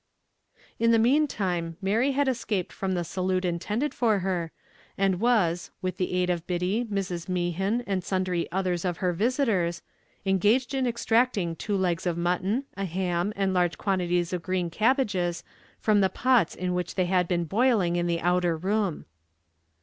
In 0.79 0.89
the 0.89 0.97
meantime 0.97 1.77
Mary 1.79 2.13
had 2.13 2.27
escaped 2.27 2.73
from 2.73 2.95
the 2.95 3.03
salute 3.03 3.45
intended 3.45 3.93
for 3.93 4.17
her, 4.21 4.51
and 4.97 5.19
was, 5.19 5.69
with 5.79 5.97
the 5.97 6.13
aid 6.15 6.31
of 6.31 6.47
Biddy, 6.47 6.83
Mrs. 6.85 7.29
Mehan, 7.29 7.81
and 7.85 8.03
sundry 8.03 8.51
others 8.51 8.83
of 8.83 8.97
her 8.97 9.13
visitors, 9.13 9.83
engaged 10.25 10.73
in 10.73 10.87
extricating 10.87 11.55
two 11.55 11.77
legs 11.77 12.07
of 12.07 12.17
mutton, 12.17 12.63
a 12.75 12.85
ham, 12.85 13.31
and 13.35 13.53
large 13.53 13.77
quantities 13.77 14.33
of 14.33 14.41
green 14.41 14.71
cabbages 14.71 15.43
from 15.79 16.01
the 16.01 16.09
pots 16.09 16.55
in 16.55 16.73
which 16.73 16.95
they 16.95 17.05
had 17.05 17.27
been 17.27 17.43
boiling 17.45 17.95
in 17.95 18.07
the 18.07 18.21
outer 18.21 18.57
room. 18.57 19.05